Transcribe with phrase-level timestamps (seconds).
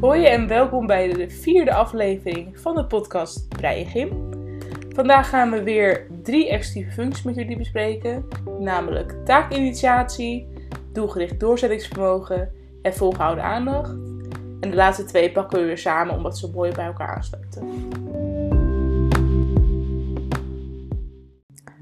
[0.00, 4.30] Hoi en welkom bij de vierde aflevering van de podcast Breigim.
[4.94, 10.48] Vandaag gaan we weer drie executieve functies met jullie bespreken, namelijk taakinitiatie,
[10.92, 12.52] doelgericht doorzettingsvermogen
[12.82, 13.90] en volgehouden aandacht.
[14.60, 17.88] En de laatste twee pakken we weer samen omdat ze mooi bij elkaar aansluiten.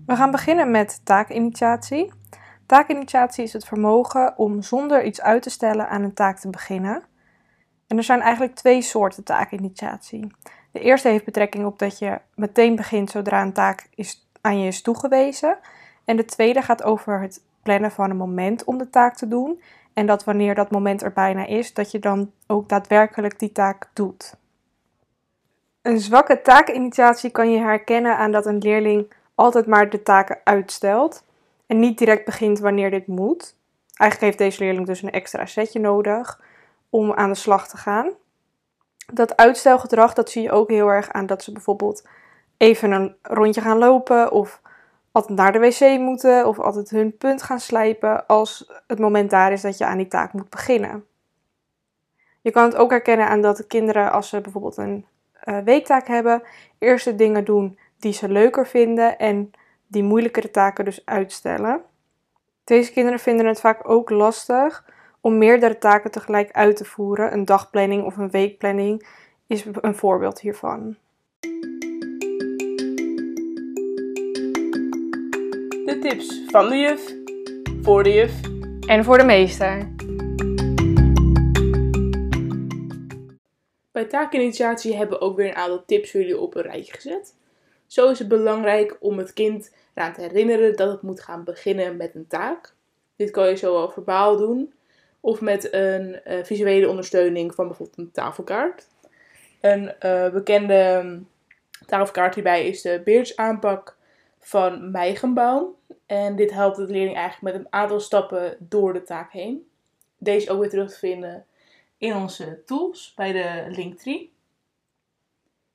[0.07, 2.13] We gaan beginnen met taakinitiatie.
[2.67, 7.03] Taakinitiatie is het vermogen om zonder iets uit te stellen aan een taak te beginnen.
[7.87, 10.27] En er zijn eigenlijk twee soorten taakinitiatie.
[10.71, 14.67] De eerste heeft betrekking op dat je meteen begint zodra een taak is, aan je
[14.67, 15.59] is toegewezen.
[16.05, 19.61] En de tweede gaat over het plannen van een moment om de taak te doen.
[19.93, 23.91] En dat wanneer dat moment er bijna is, dat je dan ook daadwerkelijk die taak
[23.93, 24.37] doet.
[25.83, 31.25] Een zwakke taakinitiatie kan je herkennen aan dat een leerling altijd maar de taken uitstelt
[31.67, 33.57] en niet direct begint wanneer dit moet.
[33.95, 36.41] Eigenlijk heeft deze leerling dus een extra setje nodig
[36.97, 38.11] om aan de slag te gaan.
[39.13, 42.09] Dat uitstelgedrag dat zie je ook heel erg aan dat ze bijvoorbeeld
[42.57, 44.61] even een rondje gaan lopen of
[45.13, 49.53] altijd naar de wc moeten of altijd hun punt gaan slijpen als het moment daar
[49.53, 51.05] is dat je aan die taak moet beginnen.
[52.41, 55.07] Je kan het ook herkennen aan dat de kinderen als ze bijvoorbeeld een
[55.45, 56.43] uh, weektaak hebben,
[56.79, 59.51] eerst de dingen doen die ze leuker vinden en
[59.87, 61.81] die moeilijkere taken dus uitstellen.
[62.65, 64.85] Deze kinderen vinden het vaak ook lastig
[65.27, 67.33] om meerdere taken tegelijk uit te voeren.
[67.33, 69.07] Een dagplanning of een weekplanning
[69.47, 70.97] is een voorbeeld hiervan.
[75.85, 77.15] De tips van de juf,
[77.83, 78.41] voor de juf
[78.87, 79.95] en voor de meester.
[83.93, 87.35] Bij taakinitiatie hebben we ook weer een aantal tips voor jullie op een rijtje gezet.
[87.87, 91.97] Zo is het belangrijk om het kind eraan te herinneren dat het moet gaan beginnen
[91.97, 92.75] met een taak.
[93.17, 94.75] Dit kan je zowel verbaal doen
[95.27, 98.87] of met een uh, visuele ondersteuning van bijvoorbeeld een tafelkaart.
[99.61, 101.29] Een uh, bekende um,
[101.87, 103.97] tafelkaart hierbij is de beertsaanpak
[104.39, 105.67] van Meigenbaum.
[106.07, 109.69] En dit helpt de leerling eigenlijk met een aantal stappen door de taak heen.
[110.19, 111.47] Deze ook weer terug te vinden
[111.99, 114.33] in onze tools bij de Linktree.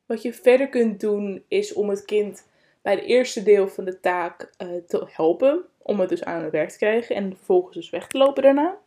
[0.06, 2.48] Wat je verder kunt doen is om het kind
[2.82, 5.66] bij het eerste deel van de taak uh, te helpen.
[5.78, 8.78] Om het dus aan het werk te krijgen en vervolgens dus weg te lopen daarna.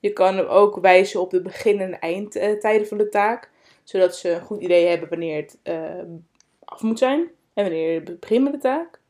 [0.00, 3.50] Je kan hem ook wijzen op de begin- en eindtijden van de taak.
[3.84, 6.02] Zodat ze een goed idee hebben wanneer het uh,
[6.64, 7.20] af moet zijn.
[7.54, 9.00] En wanneer je begint met de taak.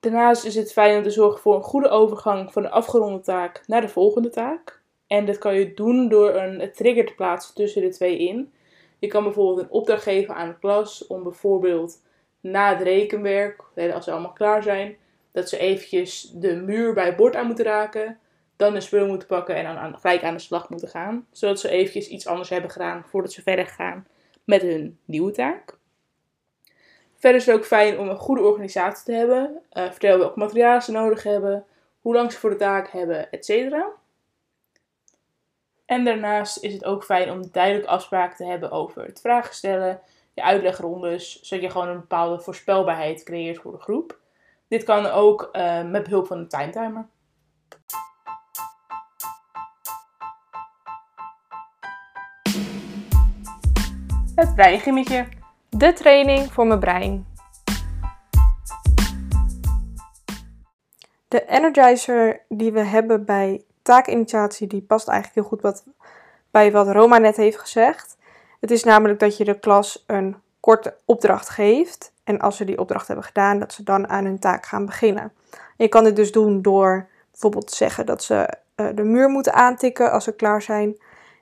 [0.00, 3.62] Daarnaast is het fijn om te zorgen voor een goede overgang van de afgeronde taak
[3.66, 4.80] naar de volgende taak.
[5.06, 8.52] En dat kan je doen door een trigger te plaatsen tussen de twee in.
[8.98, 12.02] Je kan bijvoorbeeld een opdracht geven aan de klas om bijvoorbeeld
[12.40, 13.62] na het rekenwerk,
[13.92, 14.96] als ze allemaal klaar zijn,
[15.32, 18.18] dat ze eventjes de muur bij het bord aan moeten raken,
[18.60, 21.26] dan een spul moeten pakken en dan gelijk aan de slag moeten gaan.
[21.30, 24.06] Zodat ze eventjes iets anders hebben gedaan voordat ze verder gaan
[24.44, 25.78] met hun nieuwe taak.
[27.16, 29.62] Verder is het ook fijn om een goede organisatie te hebben.
[29.72, 31.64] Uh, vertel welk materiaal ze nodig hebben,
[32.00, 33.74] hoe lang ze voor de taak hebben, etc.
[35.86, 40.00] En daarnaast is het ook fijn om duidelijk afspraken te hebben over het vragen stellen,
[40.34, 44.18] je uitlegrondes, zodat je gewoon een bepaalde voorspelbaarheid creëert voor de groep.
[44.68, 47.08] Dit kan ook uh, met behulp van een timetimer.
[54.40, 55.26] Het breingimmetje.
[55.68, 57.26] De training voor mijn brein.
[61.28, 65.82] De energizer die we hebben bij taakinitiatie die past eigenlijk heel goed
[66.50, 68.16] bij wat Roma net heeft gezegd.
[68.60, 72.12] Het is namelijk dat je de klas een korte opdracht geeft.
[72.24, 75.32] En als ze die opdracht hebben gedaan, dat ze dan aan hun taak gaan beginnen.
[75.76, 79.54] je kan dit dus doen door bijvoorbeeld te zeggen dat ze uh, de muur moeten
[79.54, 80.98] aantikken als ze klaar zijn.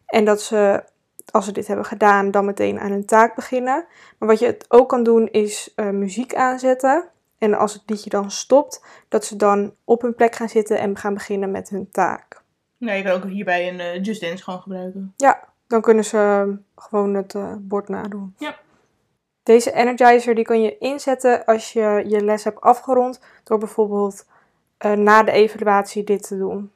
[0.07, 0.85] En dat ze,
[1.33, 3.85] als ze dit hebben gedaan, dan meteen aan hun taak beginnen.
[4.19, 7.09] Maar wat je het ook kan doen, is uh, muziek aanzetten.
[7.39, 10.97] En als het liedje dan stopt, dat ze dan op hun plek gaan zitten en
[10.97, 12.43] gaan beginnen met hun taak.
[12.77, 15.15] Nou, je kan ook hierbij een uh, Just Dance gewoon gebruiken.
[15.17, 18.35] Ja, dan kunnen ze gewoon het uh, bord nadoen.
[18.39, 18.57] Ja.
[19.43, 24.27] Deze energizer die kan je inzetten als je je les hebt afgerond door bijvoorbeeld
[24.87, 26.71] uh, na de evaluatie dit te doen.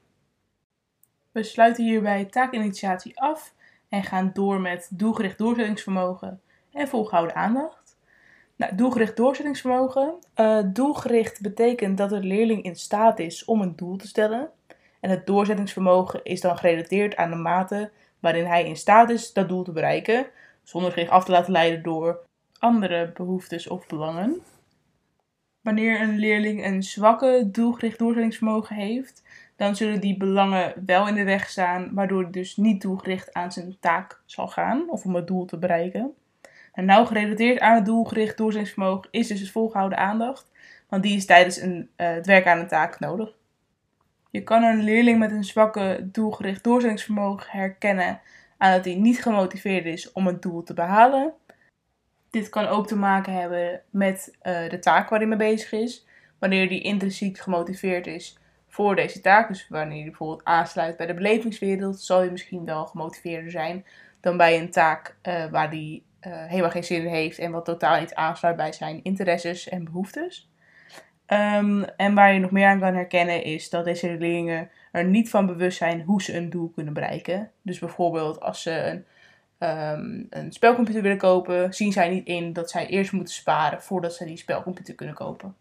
[1.33, 3.53] We sluiten hierbij taakinitiatie af
[3.93, 6.41] en gaan door met doelgericht doorzettingsvermogen
[6.73, 7.97] en volgehouden aandacht.
[8.57, 10.15] Nou, doelgericht doorzettingsvermogen.
[10.37, 14.51] Uh, doelgericht betekent dat de leerling in staat is om een doel te stellen.
[15.01, 17.91] En het doorzettingsvermogen is dan gerelateerd aan de mate
[18.21, 20.27] waarin hij in staat is dat doel te bereiken,
[20.63, 22.21] zonder zich af te laten leiden door
[22.59, 24.43] andere behoeftes of belangen.
[25.61, 29.23] Wanneer een leerling een zwakke doelgericht doorzettingsvermogen heeft,
[29.63, 33.53] dan zullen die belangen wel in de weg staan, waardoor hij dus niet toegericht aan
[33.53, 36.15] zijn taak zal gaan of om het doel te bereiken.
[36.73, 40.51] En nauw gerelateerd aan het doelgericht doorzettingsvermogen is dus het volgehouden aandacht,
[40.89, 43.35] want die is tijdens een, uh, het werk aan een taak nodig.
[44.31, 48.21] Je kan een leerling met een zwakke doelgericht doorzettingsvermogen herkennen
[48.59, 51.33] aan dat hij niet gemotiveerd is om het doel te behalen.
[52.31, 56.07] Dit kan ook te maken hebben met uh, de taak waar hij mee bezig is.
[56.39, 58.41] Wanneer hij intrinsiek gemotiveerd is
[58.73, 62.87] voor deze taak, dus wanneer hij bijvoorbeeld aansluit bij de belevingswereld, zal hij misschien wel
[62.87, 63.85] gemotiveerder zijn
[64.21, 67.65] dan bij een taak uh, waar hij uh, helemaal geen zin in heeft en wat
[67.65, 70.51] totaal niet aansluit bij zijn interesses en behoeftes.
[71.27, 75.31] Um, en waar je nog meer aan kan herkennen is dat deze leerlingen er niet
[75.31, 77.51] van bewust zijn hoe ze een doel kunnen bereiken.
[77.63, 79.05] Dus bijvoorbeeld als ze
[79.59, 83.83] een, um, een spelcomputer willen kopen, zien zij niet in dat zij eerst moeten sparen
[83.83, 85.57] voordat ze die spelcomputer kunnen kopen.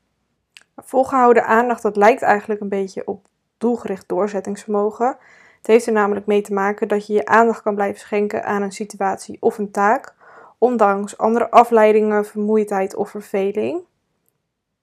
[0.83, 3.25] Volgehouden aandacht, dat lijkt eigenlijk een beetje op
[3.57, 5.17] doelgericht doorzettingsvermogen.
[5.57, 8.61] Het heeft er namelijk mee te maken dat je je aandacht kan blijven schenken aan
[8.61, 10.13] een situatie of een taak,
[10.57, 13.83] ondanks andere afleidingen, vermoeidheid of verveling.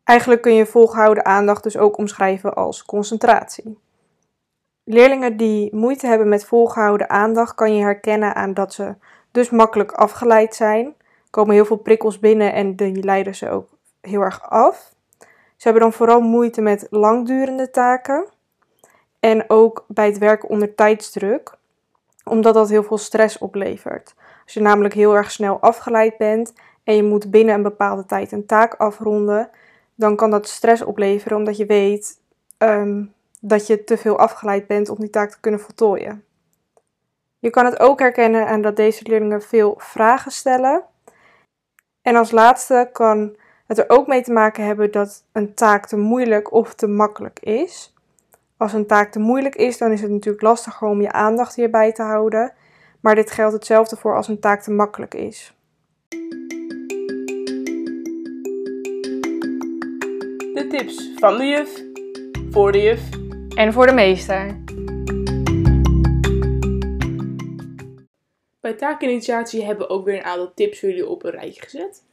[0.04, 3.78] Eigenlijk kun je volgehouden aandacht dus ook omschrijven als concentratie.
[4.84, 8.94] Leerlingen die moeite hebben met volgehouden aandacht kan je herkennen aan dat ze
[9.30, 10.94] dus makkelijk afgeleid zijn.
[11.30, 13.68] Komen heel veel prikkels binnen en die leiden ze ook
[14.00, 14.94] heel erg af.
[15.58, 18.26] Ze hebben dan vooral moeite met langdurende taken
[19.20, 21.54] en ook bij het werken onder tijdsdruk,
[22.24, 24.14] omdat dat heel veel stress oplevert.
[24.44, 26.52] Als je namelijk heel erg snel afgeleid bent
[26.84, 29.50] en je moet binnen een bepaalde tijd een taak afronden,
[29.94, 32.20] dan kan dat stress opleveren omdat je weet
[32.58, 33.04] ehm,
[33.40, 36.24] dat je te veel afgeleid bent om die taak te kunnen voltooien.
[37.38, 40.82] Je kan het ook herkennen aan dat deze leerlingen veel vragen stellen.
[42.02, 43.36] En als laatste kan
[43.68, 47.40] het er ook mee te maken hebben dat een taak te moeilijk of te makkelijk
[47.40, 47.94] is.
[48.56, 51.92] Als een taak te moeilijk is, dan is het natuurlijk lastiger om je aandacht hierbij
[51.92, 52.52] te houden.
[53.00, 55.54] Maar dit geldt hetzelfde voor als een taak te makkelijk is.
[60.54, 61.84] De tips van de juf,
[62.50, 63.00] voor de juf
[63.54, 64.62] en voor de meester.
[68.60, 72.06] Bij taakinitiatie hebben we ook weer een aantal tips voor jullie op een rijtje gezet.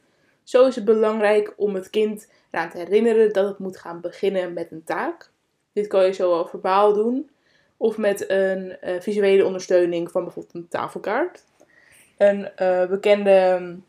[0.46, 4.52] Zo is het belangrijk om het kind eraan te herinneren dat het moet gaan beginnen
[4.52, 5.30] met een taak.
[5.72, 7.30] Dit kan je zowel verbaal doen
[7.76, 11.44] of met een uh, visuele ondersteuning van bijvoorbeeld een tafelkaart.
[12.18, 13.84] Een uh, bekende um,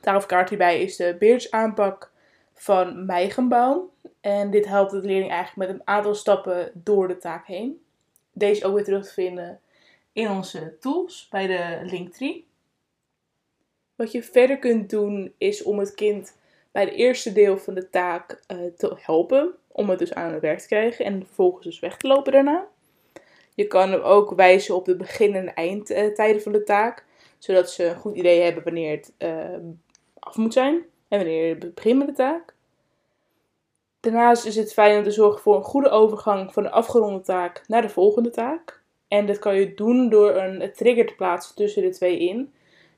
[0.00, 2.10] tafelkaart hierbij is de beertsaanpak
[2.54, 3.80] van Meigenbaum.
[4.20, 7.84] En dit helpt de leerling eigenlijk met een aantal stappen door de taak heen.
[8.32, 9.60] Deze ook weer terug te vinden
[10.12, 12.46] in onze tools bij de Linktree.
[14.04, 16.36] Wat je verder kunt doen is om het kind
[16.72, 19.54] bij het eerste deel van de taak uh, te helpen.
[19.68, 22.66] Om het dus aan het werk te krijgen en vervolgens dus weg te lopen daarna.
[23.54, 27.04] Je kan hem ook wijzen op de begin- en eindtijden van de taak.
[27.38, 29.56] Zodat ze een goed idee hebben wanneer het uh,
[30.18, 30.74] af moet zijn.
[31.08, 32.54] En wanneer je begint met de taak.
[34.00, 37.64] Daarnaast is het fijn om te zorgen voor een goede overgang van de afgeronde taak
[37.66, 38.82] naar de volgende taak.
[39.08, 42.52] En dat kan je doen door een trigger te plaatsen tussen de twee in.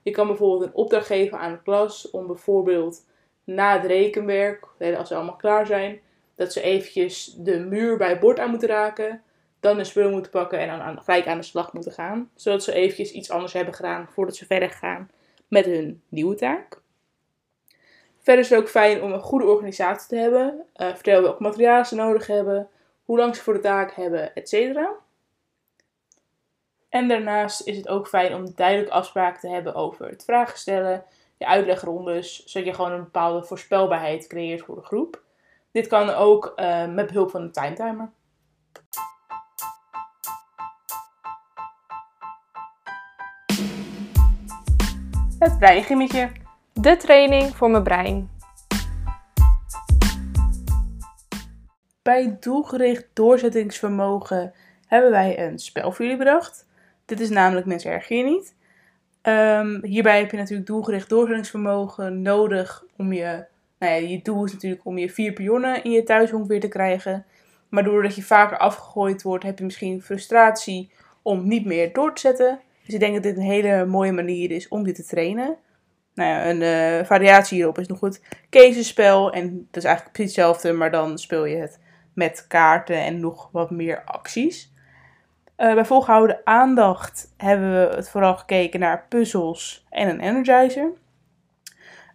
[0.07, 3.05] Je kan bijvoorbeeld een opdracht geven aan de klas om bijvoorbeeld
[3.43, 4.67] na het rekenwerk,
[4.97, 5.99] als ze allemaal klaar zijn,
[6.35, 9.21] dat ze eventjes de muur bij het bord aan moeten raken,
[9.59, 12.29] dan de spullen moeten pakken en dan gelijk aan de slag moeten gaan.
[12.35, 15.09] Zodat ze eventjes iets anders hebben gedaan voordat ze verder gaan
[15.47, 16.81] met hun nieuwe taak.
[18.19, 20.65] Verder is het ook fijn om een goede organisatie te hebben.
[20.75, 22.69] Uh, vertel welke materialen ze nodig hebben,
[23.05, 24.79] hoe lang ze voor de taak hebben, etc.
[26.97, 31.03] En daarnaast is het ook fijn om duidelijk afspraken te hebben over het vragen stellen,
[31.37, 35.21] je uitlegrondes, zodat je gewoon een bepaalde voorspelbaarheid creëert voor de groep.
[35.71, 38.11] Dit kan ook uh, met behulp van een timetimer.
[45.39, 46.31] Het breingimmetje.
[46.73, 48.29] De training voor mijn brein.
[52.01, 54.53] Bij doelgericht doorzettingsvermogen
[54.87, 56.66] hebben wij een spel voor jullie bedacht.
[57.07, 58.55] Dit is namelijk Mensen je niet.
[59.21, 63.45] Um, hierbij heb je natuurlijk doelgericht doorzettingsvermogen nodig om je...
[63.79, 66.67] Nou ja, je doel is natuurlijk om je vier pionnen in je thuishonk weer te
[66.67, 67.25] krijgen.
[67.69, 72.21] Maar doordat je vaker afgegooid wordt, heb je misschien frustratie om niet meer door te
[72.21, 72.59] zetten.
[72.85, 75.57] Dus ik denk dat dit een hele mooie manier is om dit te trainen.
[76.13, 76.61] Nou ja, een
[76.99, 79.31] uh, variatie hierop is nog het kezenspel.
[79.31, 81.79] En dat is eigenlijk precies hetzelfde, maar dan speel je het
[82.13, 84.75] met kaarten en nog wat meer acties.
[85.57, 90.91] Uh, bij volgehouden aandacht hebben we het vooral gekeken naar puzzels en een energizer.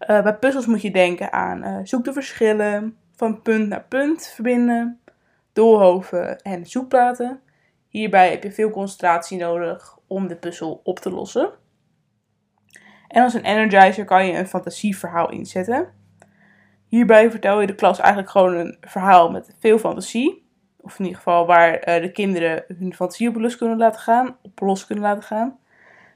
[0.09, 5.01] Uh, bij puzzels moet je denken aan zoek de verschillen, van punt naar punt verbinden,
[5.53, 7.41] doolhoven en zoekplaten.
[7.89, 11.51] Hierbij heb je veel concentratie nodig om de puzzel op te lossen.
[13.09, 15.89] En als een energizer kan je een fantasieverhaal inzetten.
[16.89, 20.51] Hierbij vertel je de klas eigenlijk gewoon een verhaal met veel fantasie.
[20.83, 24.37] Of in ieder geval waar uh, de kinderen hun fantasie op los kunnen laten gaan.
[24.43, 25.59] Op los kunnen laten gaan.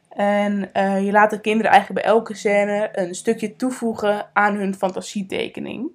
[0.09, 4.75] En uh, je laat de kinderen eigenlijk bij elke scène een stukje toevoegen aan hun
[4.75, 5.91] fantasietekening.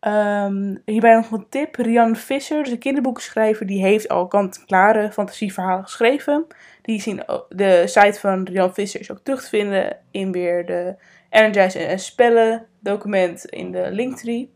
[0.00, 1.76] Um, hierbij nog een tip.
[1.76, 6.46] Rian Visser, dus een kinderboekenschrijver, die heeft al kant-klare fantasieverhalen geschreven.
[6.82, 10.94] Die zien de site van Rian Visser is ook terug te vinden in weer de
[11.30, 14.54] Energize en Spellen document in de linktree.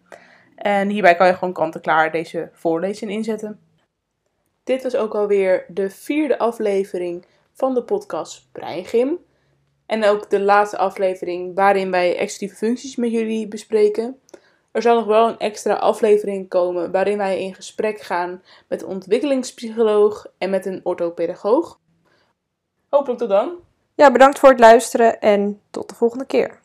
[0.55, 3.61] En hierbij kan je gewoon kant-en-klaar deze voorlezing inzetten.
[4.65, 9.19] Dit was ook alweer de vierde aflevering van de podcast Breingym.
[9.87, 14.21] En ook de laatste aflevering waarin wij executieve functies met jullie bespreken.
[14.73, 18.89] Er zal nog wel een extra aflevering komen waarin wij in gesprek gaan met een
[18.89, 21.79] ontwikkelingspsycholoog en met een orthopedagoog.
[22.89, 23.53] Hopelijk tot dan.
[23.95, 26.63] Ja, bedankt voor het luisteren en tot de volgende keer.